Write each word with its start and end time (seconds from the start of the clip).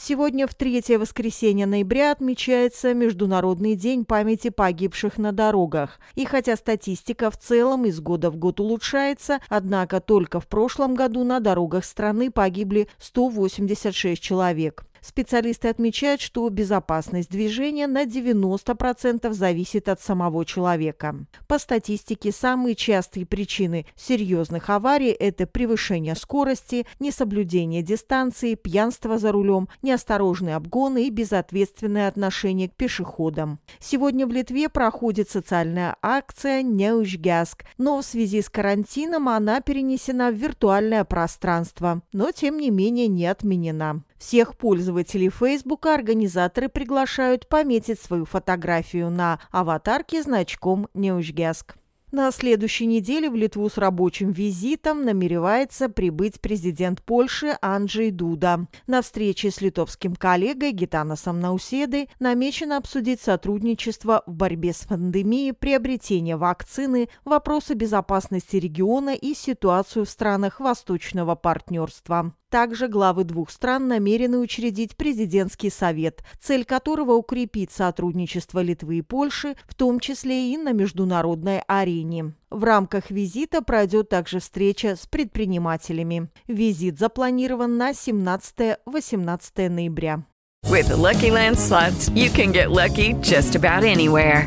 Сегодня, 0.00 0.46
в 0.46 0.54
третье 0.54 0.96
воскресенье 0.96 1.66
ноября, 1.66 2.12
отмечается 2.12 2.94
Международный 2.94 3.74
день 3.74 4.04
памяти 4.04 4.48
погибших 4.48 5.18
на 5.18 5.32
дорогах. 5.32 5.98
И 6.14 6.24
хотя 6.24 6.54
статистика 6.54 7.32
в 7.32 7.36
целом 7.36 7.84
из 7.84 8.00
года 8.00 8.30
в 8.30 8.36
год 8.36 8.60
улучшается, 8.60 9.40
однако 9.48 10.00
только 10.00 10.38
в 10.38 10.46
прошлом 10.46 10.94
году 10.94 11.24
на 11.24 11.40
дорогах 11.40 11.84
страны 11.84 12.30
погибли 12.30 12.88
186 12.98 14.22
человек. 14.22 14.84
Специалисты 15.00 15.68
отмечают, 15.68 16.20
что 16.20 16.48
безопасность 16.48 17.30
движения 17.30 17.86
на 17.86 18.04
90% 18.04 19.32
зависит 19.32 19.88
от 19.88 20.00
самого 20.00 20.44
человека. 20.44 21.16
По 21.46 21.58
статистике, 21.58 22.32
самые 22.32 22.74
частые 22.74 23.26
причины 23.26 23.86
серьезных 23.96 24.70
аварий– 24.70 25.10
это 25.18 25.46
превышение 25.46 26.14
скорости, 26.14 26.86
несоблюдение 27.00 27.82
дистанции, 27.82 28.54
пьянство 28.54 29.18
за 29.18 29.32
рулем, 29.32 29.68
неосторожные 29.82 30.56
обгоны 30.56 31.06
и 31.06 31.10
безответственное 31.10 32.08
отношение 32.08 32.68
к 32.68 32.74
пешеходам. 32.74 33.60
Сегодня 33.78 34.26
в 34.26 34.30
Литве 34.30 34.68
проходит 34.68 35.30
социальная 35.30 35.96
акция 36.02 36.62
«Неужгяск», 36.62 37.64
но 37.76 38.00
в 38.00 38.04
связи 38.04 38.42
с 38.42 38.48
карантином 38.48 39.28
она 39.28 39.60
перенесена 39.60 40.30
в 40.30 40.34
виртуальное 40.34 41.04
пространство, 41.04 42.02
но 42.12 42.32
тем 42.32 42.58
не 42.58 42.70
менее 42.70 43.08
не 43.08 43.26
отменена. 43.26 44.02
Всех 44.18 44.56
пользователей 44.56 45.30
Фейсбука 45.30 45.94
организаторы 45.94 46.68
приглашают 46.68 47.48
пометить 47.48 48.00
свою 48.00 48.24
фотографию 48.24 49.10
на 49.10 49.40
аватарке 49.50 50.22
значком 50.22 50.88
«Неужгяск». 50.92 51.76
На 52.10 52.30
следующей 52.32 52.86
неделе 52.86 53.28
в 53.28 53.36
Литву 53.36 53.68
с 53.68 53.76
рабочим 53.76 54.30
визитом 54.30 55.04
намеревается 55.04 55.90
прибыть 55.90 56.40
президент 56.40 57.02
Польши 57.02 57.58
Анджей 57.60 58.10
Дуда. 58.10 58.66
На 58.86 59.02
встрече 59.02 59.50
с 59.50 59.60
литовским 59.60 60.16
коллегой 60.16 60.72
Гитанасом 60.72 61.38
Науседой 61.38 62.08
намечено 62.18 62.78
обсудить 62.78 63.20
сотрудничество 63.20 64.22
в 64.26 64.32
борьбе 64.32 64.72
с 64.72 64.86
пандемией, 64.86 65.52
приобретение 65.52 66.38
вакцины, 66.38 67.10
вопросы 67.26 67.74
безопасности 67.74 68.56
региона 68.56 69.14
и 69.14 69.34
ситуацию 69.34 70.06
в 70.06 70.08
странах 70.08 70.60
Восточного 70.60 71.34
партнерства. 71.34 72.32
Также 72.50 72.88
главы 72.88 73.24
двух 73.24 73.50
стран 73.50 73.88
намерены 73.88 74.38
учредить 74.38 74.96
президентский 74.96 75.68
совет, 75.68 76.22
цель 76.40 76.64
которого 76.64 77.12
укрепить 77.12 77.70
сотрудничество 77.70 78.60
Литвы 78.60 78.98
и 78.98 79.02
Польши, 79.02 79.54
в 79.66 79.74
том 79.74 80.00
числе 80.00 80.52
и 80.52 80.56
на 80.56 80.72
международной 80.72 81.62
арене. 81.66 82.32
В 82.50 82.64
рамках 82.64 83.10
визита 83.10 83.60
пройдет 83.60 84.08
также 84.08 84.40
встреча 84.40 84.96
с 84.96 85.06
предпринимателями. 85.06 86.30
Визит 86.46 86.98
запланирован 86.98 87.76
на 87.76 87.90
17-18 87.90 89.68
ноября. 89.68 90.24
With 90.64 90.88
the 90.88 90.96
Lucky 90.96 91.30
Land 91.30 91.56
slots, 91.56 92.08
you 92.14 92.30
can 92.30 92.50
get 92.50 92.70
lucky 92.70 93.14
just 93.20 93.54
about 93.54 93.84
anywhere. 93.84 94.46